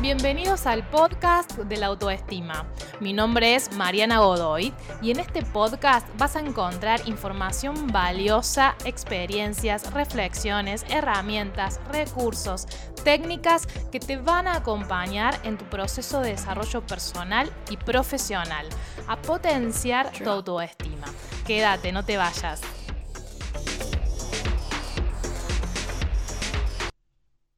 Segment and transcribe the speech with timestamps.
[0.00, 2.66] Bienvenidos al podcast de la autoestima.
[2.98, 4.72] Mi nombre es Mariana Godoy
[5.02, 12.66] y en este podcast vas a encontrar información valiosa, experiencias, reflexiones, herramientas, recursos,
[13.04, 18.66] técnicas que te van a acompañar en tu proceso de desarrollo personal y profesional,
[19.06, 21.06] a potenciar tu autoestima.
[21.46, 22.62] Quédate, no te vayas.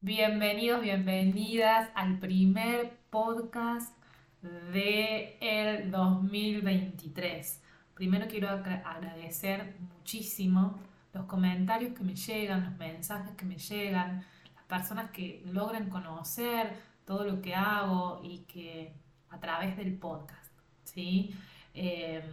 [0.01, 3.98] Bienvenidos, bienvenidas al primer podcast
[4.41, 7.61] de el 2023.
[7.93, 10.79] Primero quiero agradecer muchísimo
[11.13, 14.25] los comentarios que me llegan, los mensajes que me llegan,
[14.55, 16.73] las personas que logran conocer
[17.05, 18.93] todo lo que hago y que
[19.29, 20.51] a través del podcast,
[20.83, 21.35] ¿sí?
[21.73, 22.23] Eh,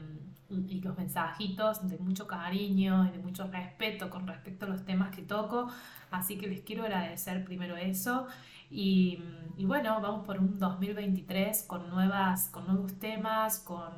[0.51, 5.15] y los mensajitos de mucho cariño y de mucho respeto con respecto a los temas
[5.15, 5.69] que toco.
[6.11, 8.27] Así que les quiero agradecer primero eso.
[8.71, 9.23] Y,
[9.57, 13.93] y bueno, vamos por un 2023 con, nuevas, con nuevos temas, con,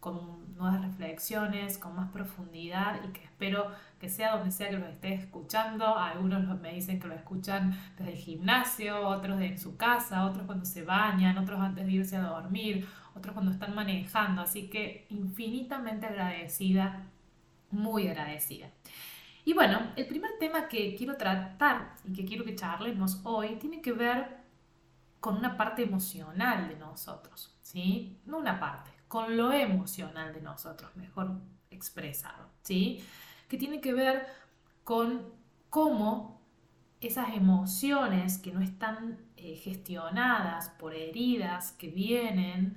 [0.00, 4.86] con nuevas reflexiones, con más profundidad y que espero que sea donde sea que lo
[4.86, 5.96] estés escuchando.
[5.96, 10.64] Algunos me dicen que lo escuchan desde el gimnasio, otros en su casa, otros cuando
[10.64, 14.42] se bañan, otros antes de irse a dormir, otros cuando están manejando.
[14.42, 17.06] Así que infinitamente agradecida,
[17.70, 18.70] muy agradecida.
[19.44, 23.82] Y bueno, el primer tema que quiero tratar y que quiero que charlemos hoy tiene
[23.82, 24.44] que ver
[25.20, 28.20] con una parte emocional de nosotros, ¿sí?
[28.26, 31.40] No una parte, con lo emocional de nosotros, mejor
[31.70, 33.02] expresado, ¿sí?
[33.48, 34.26] Que tiene que ver
[34.82, 35.22] con
[35.70, 36.40] cómo
[37.00, 42.76] esas emociones que no están eh, gestionadas por heridas que vienen,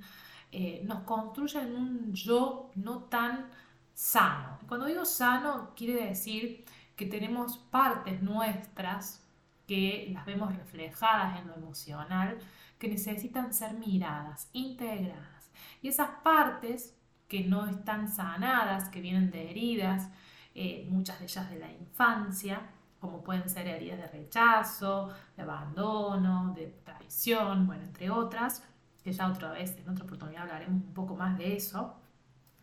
[0.50, 3.50] eh, nos construyen un yo no tan
[3.94, 4.58] sano.
[4.68, 6.64] Cuando digo sano, quiere decir
[6.96, 9.24] que tenemos partes nuestras
[9.66, 12.38] que las vemos reflejadas en lo emocional,
[12.78, 15.50] que necesitan ser miradas, integradas.
[15.82, 16.96] Y esas partes
[17.28, 20.08] que no están sanadas, que vienen de heridas,
[20.54, 22.62] eh, muchas de ellas de la infancia,
[22.98, 28.64] como pueden ser heridas de rechazo, de abandono, de traición, bueno, entre otras,
[29.02, 31.96] que ya otra vez, en otra oportunidad hablaremos un poco más de eso,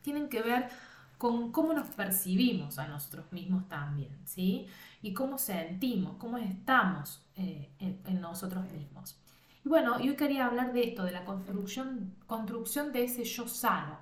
[0.02, 0.70] tienen que ver
[1.18, 4.68] con cómo nos percibimos a nosotros mismos también, ¿sí?
[5.02, 9.18] Y cómo sentimos, cómo estamos eh, en, nosotros mismos.
[9.64, 13.98] Y bueno, yo quería hablar de esto, de la construcción, construcción de ese yo sano.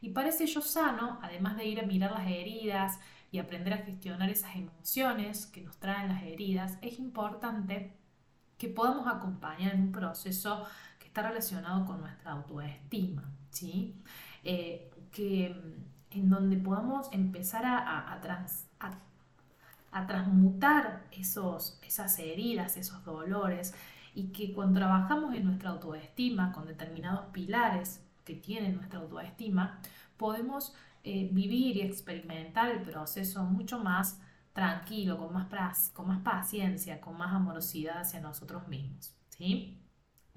[0.00, 3.00] Y para ese yo sano, además de ir a mirar las heridas
[3.32, 7.96] y aprender a gestionar esas emociones que nos traen las heridas, es importante
[8.58, 10.66] que podamos acompañar en un proceso
[11.18, 14.00] está relacionado con nuestra autoestima, ¿sí?
[14.44, 15.46] Eh, que
[16.10, 18.12] en donde podamos empezar a,
[19.90, 23.74] a, transmutar esos, esas heridas, esos dolores,
[24.14, 29.80] y que cuando trabajamos en nuestra autoestima con determinados pilares que tiene nuestra autoestima,
[30.16, 34.20] podemos eh, vivir y experimentar el proceso mucho más
[34.52, 39.14] tranquilo, con más, con más paciencia, con más amorosidad hacia nosotros mismos.
[39.30, 39.78] ¿sí?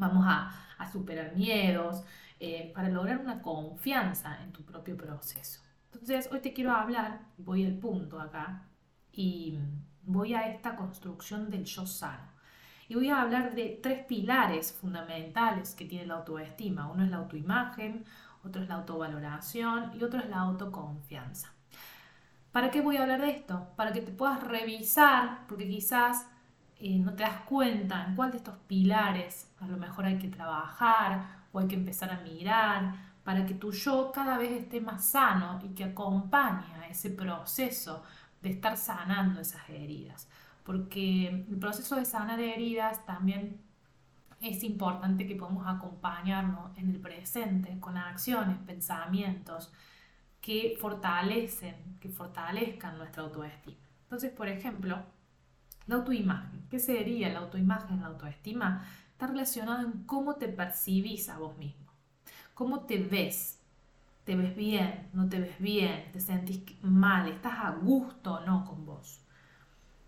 [0.01, 0.51] Vamos a,
[0.91, 2.03] superar miedos,
[2.39, 5.61] eh, para lograr una confianza en tu propio proceso.
[5.85, 8.63] Entonces, hoy te quiero hablar, voy al punto acá,
[9.11, 9.59] y
[10.01, 12.31] voy a esta construcción del yo sano.
[12.89, 16.89] Y voy a hablar de tres pilares fundamentales que tiene la autoestima.
[16.89, 18.03] Uno es la autoimagen,
[18.43, 21.53] otro es la autovaloración y otro es la autoconfianza.
[22.51, 23.67] ¿Para qué voy a hablar de esto?
[23.75, 26.25] Para que te puedas revisar, porque quizás
[26.83, 30.29] eh, no te das cuenta en cuál de estos pilares a lo mejor hay que
[30.29, 35.05] trabajar o hay que empezar a mirar para que tu yo cada vez esté más
[35.05, 38.03] sano y que acompañe a ese proceso
[38.41, 40.27] de estar sanando esas heridas.
[40.63, 43.61] Porque el proceso de sanar heridas también
[44.39, 49.71] es importante que podamos acompañarnos en el presente con acciones, pensamientos
[50.41, 53.77] que fortalecen, que fortalezcan nuestra autoestima.
[54.03, 55.03] Entonces, por ejemplo,
[55.87, 56.65] la autoimagen.
[56.69, 58.85] ¿Qué sería la autoimagen, la autoestima?
[59.21, 61.85] está relacionado en cómo te percibís a vos mismo,
[62.55, 63.59] cómo te ves.
[64.23, 65.09] ¿Te ves bien?
[65.13, 66.11] ¿No te ves bien?
[66.11, 67.27] ¿Te sentís mal?
[67.27, 69.21] ¿Estás a gusto o no con vos?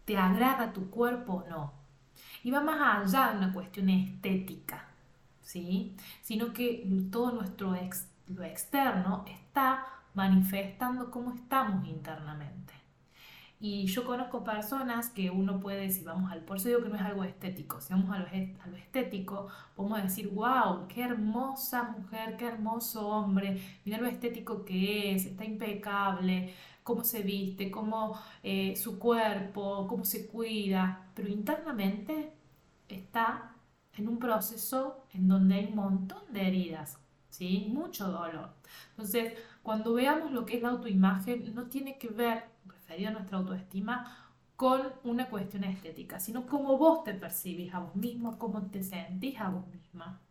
[0.05, 1.73] ¿Te agrada tu cuerpo o no?
[2.43, 4.87] Y va más allá de una cuestión estética,
[5.43, 5.95] ¿sí?
[6.23, 7.75] Sino que todo nuestro
[8.27, 9.85] lo externo está
[10.15, 12.73] manifestando cómo estamos internamente.
[13.65, 16.95] Y yo conozco personas que uno puede decir, vamos al, por eso digo que no
[16.95, 21.83] es algo estético, si vamos a lo, a lo estético, podemos decir, wow, qué hermosa
[21.83, 28.19] mujer, qué hermoso hombre, mira lo estético que es, está impecable, cómo se viste, cómo
[28.43, 32.33] eh, su cuerpo, cómo se cuida, pero internamente
[32.89, 33.55] está
[33.93, 36.99] en un proceso en donde hay un montón de heridas,
[37.29, 37.67] ¿sí?
[37.69, 38.49] Mucho dolor.
[38.89, 42.51] Entonces, cuando veamos lo que es la autoimagen, no tiene que ver,
[43.11, 44.23] nuestra autoestima,
[44.55, 49.39] con una cuestión estética, sino cómo vos te percibís a vos mismo, cómo te sentís
[49.39, 50.21] a vos misma,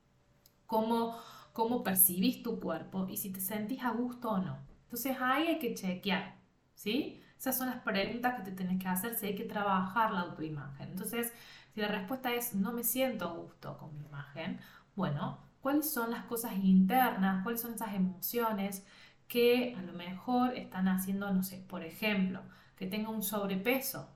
[0.67, 1.17] cómo,
[1.53, 4.59] cómo percibís tu cuerpo y si te sentís a gusto o no.
[4.85, 6.37] Entonces ahí hay que chequear,
[6.75, 7.21] ¿sí?
[7.39, 10.91] Esas son las preguntas que te tenés que hacer si hay que trabajar la autoimagen.
[10.91, 11.33] Entonces,
[11.75, 14.61] si la respuesta es no me siento a gusto con mi imagen,
[14.95, 17.43] bueno, ¿cuáles son las cosas internas?
[17.43, 18.87] ¿Cuáles son esas emociones
[19.33, 22.43] que a lo mejor están haciendo, no sé, por ejemplo,
[22.77, 24.11] que tenga un sobrepeso?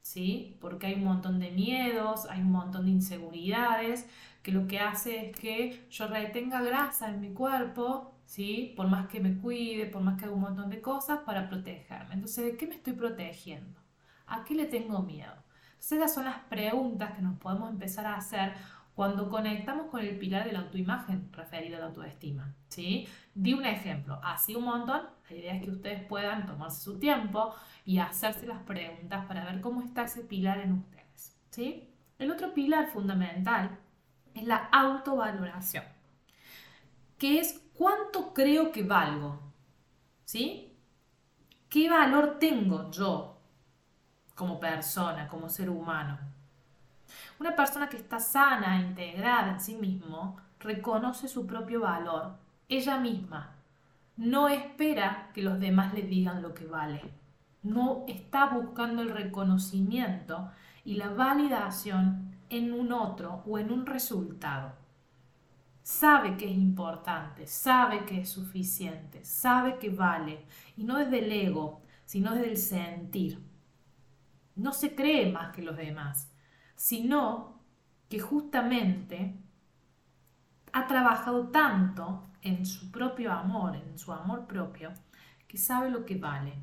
[0.00, 0.56] ¿Sí?
[0.58, 4.08] Porque hay un montón de miedos, hay un montón de inseguridades,
[4.42, 8.72] que lo que hace es que yo retenga grasa en mi cuerpo, ¿sí?
[8.74, 12.14] Por más que me cuide, por más que haga un montón de cosas para protegerme.
[12.14, 13.78] Entonces, ¿de qué me estoy protegiendo?
[14.26, 15.34] ¿A qué le tengo miedo?
[15.78, 18.54] esas son las preguntas que nos podemos empezar a hacer
[18.94, 22.54] cuando conectamos con el pilar de la autoimagen referido a la autoestima.
[22.68, 23.08] ¿sí?
[23.34, 25.02] Di un ejemplo, así un montón.
[25.28, 27.54] La idea es que ustedes puedan tomarse su tiempo
[27.84, 31.36] y hacerse las preguntas para ver cómo está ese pilar en ustedes.
[31.50, 31.88] ¿sí?
[32.18, 33.78] El otro pilar fundamental
[34.34, 35.84] es la autovaloración,
[37.18, 39.40] que es cuánto creo que valgo.
[40.24, 40.72] ¿Sí?
[41.68, 43.34] ¿Qué valor tengo yo
[44.34, 46.18] como persona, como ser humano.
[47.44, 52.38] Una persona que está sana, integrada en sí mismo, reconoce su propio valor,
[52.70, 53.56] ella misma.
[54.16, 57.02] No espera que los demás le digan lo que vale.
[57.62, 60.52] No está buscando el reconocimiento
[60.86, 64.72] y la validación en un otro o en un resultado.
[65.82, 70.46] Sabe que es importante, sabe que es suficiente, sabe que vale,
[70.78, 73.54] y no desde el ego, sino desde el sentir
[74.56, 76.32] no se cree más que los demás,
[76.74, 77.60] sino
[78.08, 79.34] que justamente
[80.72, 84.92] ha trabajado tanto en su propio amor, en su amor propio,
[85.46, 86.54] que sabe lo que vale.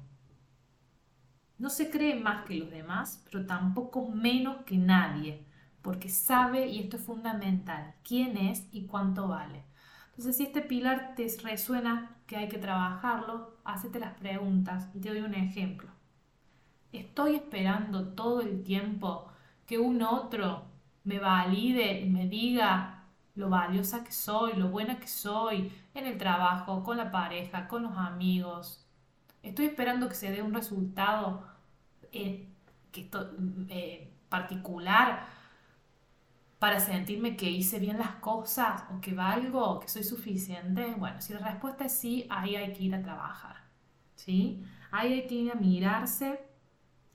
[1.57, 5.45] No se cree más que los demás, pero tampoco menos que nadie,
[5.81, 9.63] porque sabe, y esto es fundamental, quién es y cuánto vale.
[10.09, 15.09] Entonces, si este pilar te resuena que hay que trabajarlo, hacete las preguntas y te
[15.09, 15.89] doy un ejemplo.
[16.91, 19.30] Estoy esperando todo el tiempo
[19.71, 20.65] que un otro
[21.05, 26.17] me valide y me diga lo valiosa que soy, lo buena que soy en el
[26.17, 28.85] trabajo, con la pareja, con los amigos.
[29.41, 31.47] Estoy esperando que se dé un resultado
[32.11, 32.49] eh,
[32.91, 33.09] que
[33.69, 35.25] eh, particular
[36.59, 40.95] para sentirme que hice bien las cosas o que valgo que soy suficiente.
[40.97, 43.55] Bueno, si la respuesta es sí, ahí hay que ir a trabajar.
[44.15, 44.65] ¿sí?
[44.91, 46.45] Ahí hay que ir a mirarse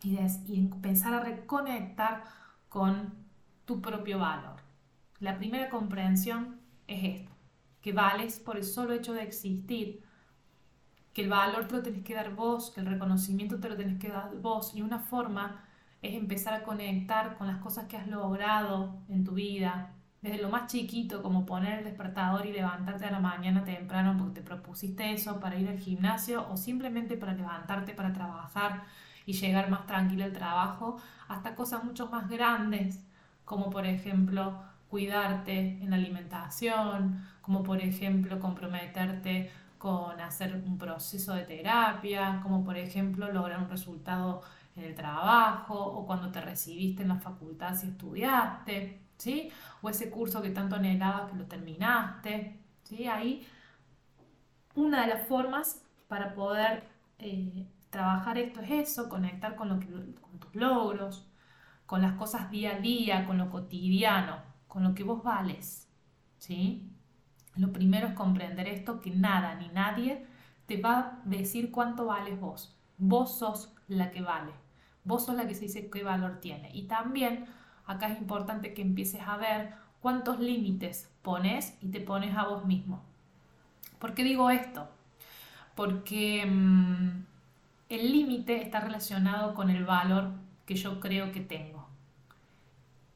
[0.02, 3.14] y, y empezar a reconectar con
[3.64, 4.60] tu propio valor.
[5.18, 7.32] La primera comprensión es esto,
[7.80, 10.02] que vales por el solo hecho de existir,
[11.12, 13.98] que el valor te lo tenés que dar vos, que el reconocimiento te lo tenés
[13.98, 15.64] que dar vos y una forma
[16.02, 20.48] es empezar a conectar con las cosas que has logrado en tu vida, desde lo
[20.48, 25.12] más chiquito como poner el despertador y levantarte a la mañana temprano porque te propusiste
[25.12, 28.84] eso para ir al gimnasio o simplemente para levantarte para trabajar
[29.26, 30.96] y llegar más tranquilo al trabajo,
[31.28, 33.04] hasta cosas mucho más grandes,
[33.44, 41.34] como por ejemplo cuidarte en la alimentación, como por ejemplo comprometerte con hacer un proceso
[41.34, 44.42] de terapia, como por ejemplo lograr un resultado
[44.76, 49.50] en el trabajo o cuando te recibiste en la facultad si estudiaste, ¿sí?
[49.82, 53.06] O ese curso que tanto anhelabas que lo terminaste, ¿sí?
[53.06, 53.46] Ahí
[54.74, 56.84] una de las formas para poder
[57.18, 59.76] eh, trabajar esto es eso, conectar con, lo
[60.20, 61.26] con tus logros,
[61.86, 64.38] con las cosas día a día, con lo cotidiano,
[64.68, 65.88] con lo que vos vales.
[66.38, 66.90] ¿sí?
[67.56, 70.26] Lo primero es comprender esto, que nada ni nadie
[70.66, 72.76] te va a decir cuánto vales vos.
[72.98, 74.52] Vos sos la que vale.
[75.04, 76.70] Vos sos la que se dice qué valor tiene.
[76.74, 77.46] Y también
[77.86, 82.64] acá es importante que empieces a ver cuántos límites pones y te pones a vos
[82.64, 83.02] mismo.
[83.98, 84.88] ¿Por qué digo esto?
[85.74, 86.44] Porque...
[86.46, 87.35] Mm,
[87.88, 90.32] el límite está relacionado con el valor
[90.64, 91.88] que yo creo que tengo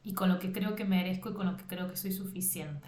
[0.03, 2.87] y con lo que creo que merezco y con lo que creo que soy suficiente.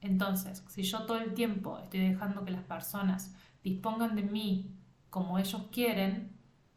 [0.00, 4.70] Entonces, si yo todo el tiempo estoy dejando que las personas dispongan de mí
[5.10, 6.32] como ellos quieren,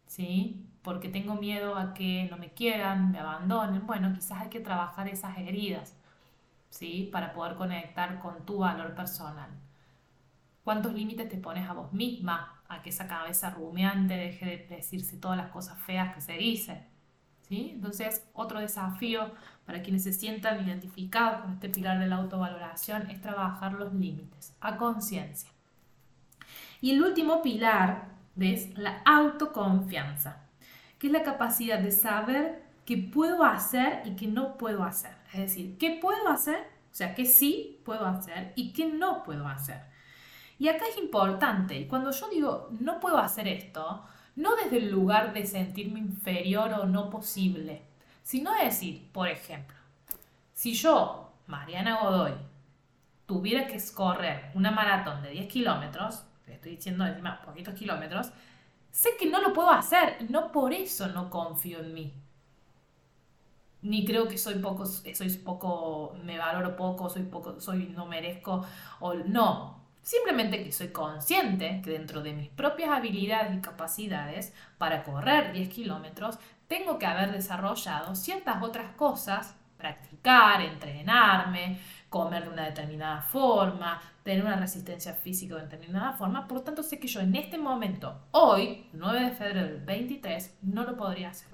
[0.05, 0.65] ¿sí?
[0.85, 3.87] porque tengo miedo a que no me quieran, me abandonen.
[3.87, 5.97] Bueno, quizás hay que trabajar esas heridas,
[6.69, 7.09] ¿sí?
[7.11, 9.49] Para poder conectar con tu valor personal.
[10.65, 12.59] ¿Cuántos límites te pones a vos misma?
[12.67, 16.83] A que esa cabeza rumiante deje de decirse todas las cosas feas que se dicen.
[17.47, 17.69] ¿Sí?
[17.75, 19.31] Entonces, otro desafío
[19.67, 24.55] para quienes se sientan identificados con este pilar de la autovaloración es trabajar los límites
[24.59, 25.51] a conciencia.
[26.81, 28.07] Y el último pilar
[28.39, 30.47] es la autoconfianza,
[30.97, 35.15] que es la capacidad de saber qué puedo hacer y qué no puedo hacer.
[35.31, 36.57] Es decir, qué puedo hacer,
[36.91, 39.93] o sea, qué sí puedo hacer y qué no puedo hacer.
[40.57, 44.03] Y acá es importante, cuando yo digo no puedo hacer esto,
[44.35, 47.83] no desde el lugar de sentirme inferior o no posible,
[48.23, 49.75] sino decir, por ejemplo,
[50.53, 52.33] si yo, Mariana Godoy,
[53.25, 58.31] tuviera que correr una maratón de 10 kilómetros, estoy diciendo encima poquitos kilómetros,
[58.91, 62.13] sé que no lo puedo hacer no por eso no confío en mí.
[63.81, 68.65] Ni creo que soy poco, soy poco, me valoro poco, soy poco, soy no merezco,
[68.99, 69.74] o no.
[70.05, 75.67] Simplemente que soy consciente que dentro de mis propias habilidades y capacidades para correr 10
[75.69, 83.99] kilómetros, tengo que haber desarrollado ciertas otras cosas, practicar, entrenarme, comer de una determinada forma,
[84.21, 86.47] tener una resistencia física de determinada forma.
[86.47, 90.59] Por lo tanto, sé que yo en este momento, hoy, 9 de febrero del 23,
[90.61, 91.49] no lo podría hacer.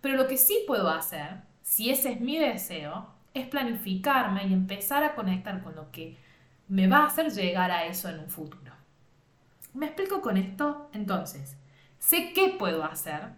[0.00, 5.04] Pero lo que sí puedo hacer, si ese es mi deseo, es planificarme y empezar
[5.04, 6.23] a conectar con lo que
[6.68, 8.72] me va a hacer llegar a eso en un futuro.
[9.74, 10.88] ¿Me explico con esto?
[10.92, 11.56] Entonces,
[11.98, 13.32] sé qué puedo hacer,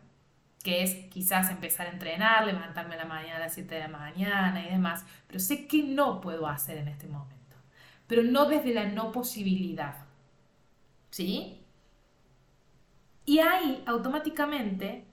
[0.63, 3.89] que es quizás empezar a entrenar, levantarme a la mañana a las 7 de la
[3.89, 7.57] mañana y demás, pero sé que no puedo hacer en este momento,
[8.07, 9.97] pero no desde la no posibilidad.
[11.11, 11.63] ¿Sí?
[13.25, 15.07] Y ahí automáticamente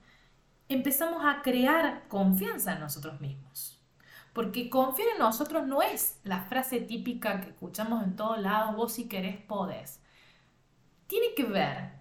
[0.68, 3.73] empezamos a crear confianza en nosotros mismos.
[4.34, 8.92] Porque confiar en nosotros no es la frase típica que escuchamos en todos lados, vos
[8.92, 10.02] si querés podés.
[11.06, 11.92] Tiene que ver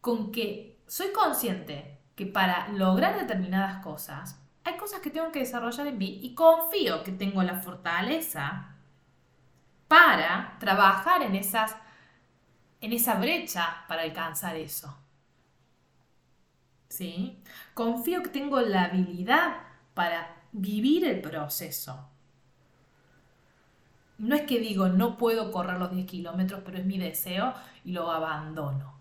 [0.00, 5.86] con que soy consciente que para lograr determinadas cosas, hay cosas que tengo que desarrollar
[5.86, 8.74] en mí y confío que tengo la fortaleza
[9.86, 11.76] para trabajar en, esas,
[12.80, 14.96] en esa brecha para alcanzar eso.
[16.88, 17.42] ¿Sí?
[17.74, 19.58] Confío que tengo la habilidad
[19.92, 22.08] para vivir el proceso.
[24.18, 27.52] No es que digo, no puedo correr los 10 kilómetros, pero es mi deseo
[27.84, 28.94] y lo abandono.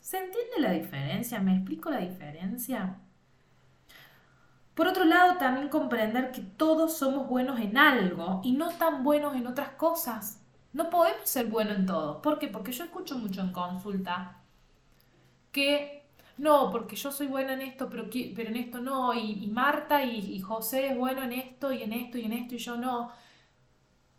[0.00, 1.40] ¿Se entiende la diferencia?
[1.40, 2.96] ¿Me explico la diferencia?
[4.74, 9.34] Por otro lado, también comprender que todos somos buenos en algo y no tan buenos
[9.34, 10.40] en otras cosas.
[10.72, 12.22] No podemos ser buenos en todo.
[12.22, 12.48] ¿Por qué?
[12.48, 14.40] Porque yo escucho mucho en consulta
[15.52, 15.99] que
[16.40, 20.40] no, porque yo soy buena en esto, pero, pero en esto no, y, Marta y,
[20.40, 23.10] José es bueno en esto y en esto y en esto y yo no.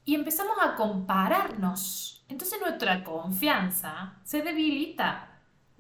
[0.06, 2.24] Y empezamos a compararnos.
[2.28, 5.32] Entonces nuestra confianza se debilita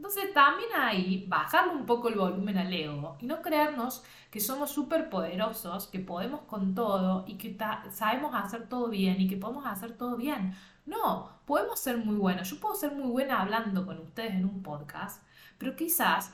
[0.01, 4.71] entonces también ahí bajarle un poco el volumen al ego y no creernos que somos
[4.71, 7.55] súper poderosos, que podemos con todo y que
[7.91, 10.55] sabemos hacer todo bien y que podemos hacer todo bien.
[10.87, 12.49] No, podemos ser muy buenos.
[12.49, 15.23] Yo puedo ser muy buena hablando con ustedes en un podcast,
[15.61, 16.33] pero quizás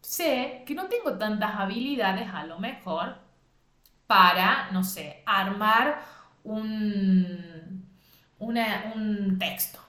[0.00, 3.16] sé que no tengo tantas habilidades a lo mejor
[4.06, 6.00] para, no sé, armar
[6.44, 7.84] un,
[8.38, 9.80] un texto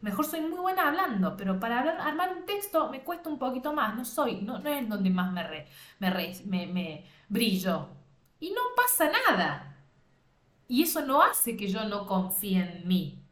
[0.00, 3.96] Mejor soy muy buena hablando, pero para armar un texto me cuesta un poquito más.
[3.96, 5.66] No soy, no, no es donde más me, re,
[6.44, 7.88] me, me brillo.
[8.38, 9.76] Y no pasa nada.
[10.68, 13.25] Y eso no hace que yo no confíe en mí.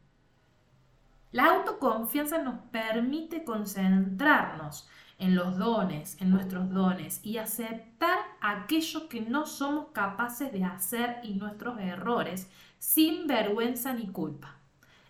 [1.31, 9.21] La autoconfianza nos permite concentrarnos en los dones, en nuestros dones y aceptar aquello que
[9.21, 14.55] no somos capaces de hacer y nuestros errores sin vergüenza ni culpa.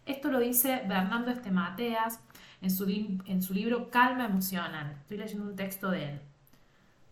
[0.06, 2.20] Esto lo dice Bernardo Estemateas
[2.62, 4.96] en su, en su libro Calma Emocional.
[5.02, 6.22] Estoy leyendo un texto de él,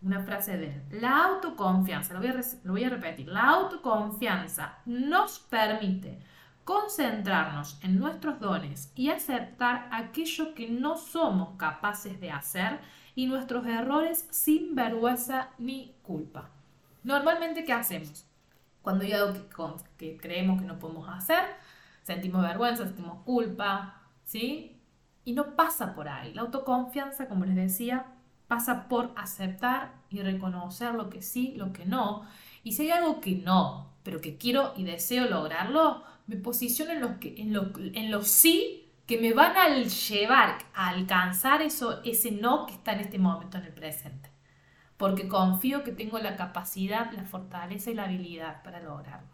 [0.02, 0.82] una frase de él.
[1.00, 6.20] La autoconfianza, lo voy a, lo voy a repetir, la autoconfianza nos permite
[6.64, 12.80] concentrarnos en nuestros dones y aceptar aquello que no somos capaces de hacer
[13.14, 16.50] y nuestros errores sin vergüenza ni culpa.
[17.02, 18.26] Normalmente, ¿qué hacemos?
[18.82, 19.34] Cuando hay algo
[19.96, 21.44] que creemos que no podemos hacer,
[22.02, 24.80] sentimos vergüenza, sentimos culpa, ¿sí?
[25.24, 26.34] Y no pasa por ahí.
[26.34, 28.06] La autoconfianza, como les decía,
[28.48, 32.26] pasa por aceptar y reconocer lo que sí, lo que no.
[32.62, 37.00] Y si hay algo que no, pero que quiero y deseo lograrlo, me posiciono en
[37.00, 37.54] los, que, en
[37.94, 42.92] en los sí que me van a llevar a alcanzar eso, ese no que está
[42.92, 44.30] en este momento en el presente.
[44.96, 49.28] porque confío que tengo la capacidad, la fortaleza y la habilidad para lograrlo.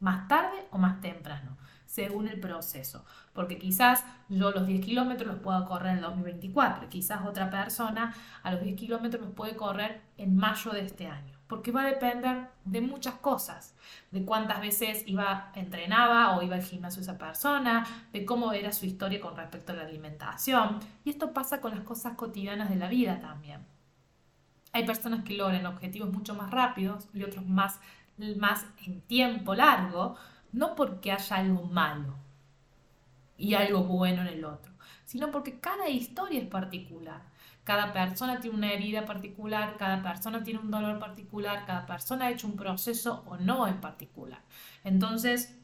[0.00, 3.04] Más tarde o más temprano, según el proceso.
[3.32, 8.14] Porque quizás yo los 10 kilómetros los puedo correr en el 2024, quizás otra persona
[8.42, 11.31] a los 10 kilómetros los puede correr en mayo de este año.
[11.46, 13.74] Porque va a depender de muchas cosas,
[14.10, 18.86] de cuántas veces iba, entrenaba o iba al gimnasio esa persona, de cómo era su
[18.86, 20.80] historia con respecto a la alimentación.
[21.04, 23.60] Y esto pasa con las cosas cotidianas de la vida también.
[24.72, 27.78] Hay personas que logran objetivos mucho más rápidos y otros más,
[28.36, 30.16] más en tiempo largo,
[30.52, 32.14] no porque haya algo malo
[33.36, 34.72] y algo bueno en el otro,
[35.04, 37.31] sino porque cada historia es particular.
[37.64, 42.30] Cada persona tiene una herida particular, cada persona tiene un dolor particular, cada persona ha
[42.30, 44.40] hecho un proceso o no en particular.
[44.82, 45.56] Entonces,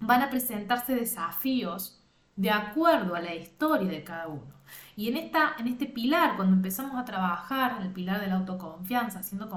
[0.00, 2.02] van a presentarse desafíos
[2.36, 4.58] de acuerdo a la historia de cada uno.
[4.96, 8.36] Y en, esta, en este pilar, cuando empezamos a trabajar, en el pilar de la
[8.36, 9.48] autoconfianza, siendo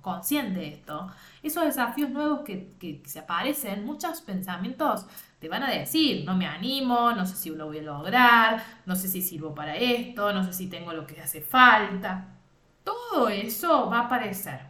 [0.00, 1.10] consciente de esto,
[1.42, 5.06] esos desafíos nuevos que, que, se aparecen, muchos pensamientos
[5.42, 8.94] te van a decir, no me animo, no sé si lo voy a lograr, no
[8.94, 12.28] sé si sirvo para esto, no sé si tengo lo que hace falta.
[12.84, 14.60] Todo eso va a aparecer.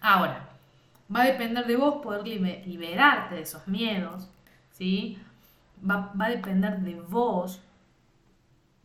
[0.00, 0.48] Ahora,
[1.14, 4.28] va a depender de vos poder liberarte de esos miedos,
[4.72, 5.16] ¿sí?
[5.88, 7.62] Va, va a depender de vos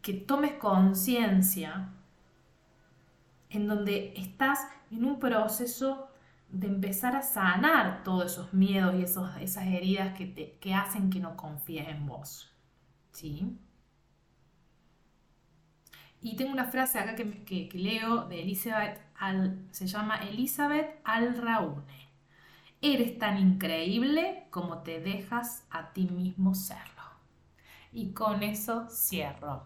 [0.04, 1.90] que tomes conciencia
[3.50, 6.08] en donde estás en un proceso
[6.54, 11.10] de empezar a sanar todos esos miedos y esos, esas heridas que, te, que hacen
[11.10, 12.56] que no confíes en vos.
[13.12, 13.58] ¿Sí?
[16.22, 22.10] Y tengo una frase acá que, que, leo de Elizabeth, Al, se llama Elizabeth Alraune.
[22.82, 27.04] Eres tan increíble como te dejas a ti mismo serlo.
[27.92, 29.64] Y con eso cierro.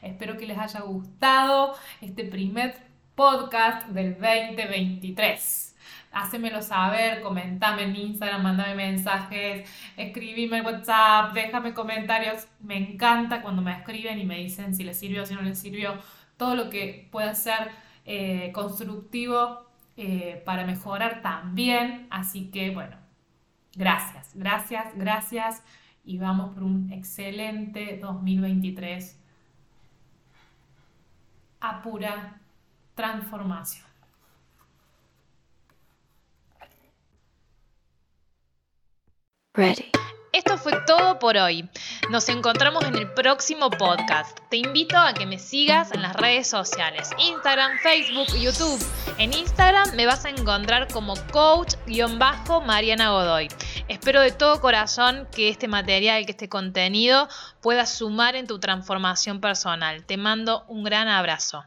[0.00, 2.76] Espero que les haya gustado este primer
[3.14, 5.71] podcast del 2023.
[6.12, 12.46] Hacémelo saber, comentame en Instagram, mandame mensajes, escribime en WhatsApp, déjame comentarios.
[12.60, 15.58] Me encanta cuando me escriben y me dicen si les sirvió o si no les
[15.58, 15.94] sirvió.
[16.36, 17.70] Todo lo que pueda ser
[18.04, 22.06] eh, constructivo eh, para mejorar también.
[22.10, 22.96] Así que bueno,
[23.74, 25.62] gracias, gracias, gracias.
[26.04, 29.18] Y vamos por un excelente 2023
[31.60, 32.40] a pura
[32.94, 33.91] transformación.
[39.54, 39.90] Ready.
[40.32, 41.68] Esto fue todo por hoy.
[42.08, 44.38] Nos encontramos en el próximo podcast.
[44.48, 48.82] Te invito a que me sigas en las redes sociales, Instagram, Facebook, YouTube.
[49.18, 53.48] En Instagram me vas a encontrar como coach-mariana Godoy.
[53.88, 57.28] Espero de todo corazón que este material, que este contenido
[57.60, 60.06] pueda sumar en tu transformación personal.
[60.06, 61.62] Te mando un gran abrazo.